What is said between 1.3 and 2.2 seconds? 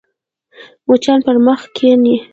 مخ کښېني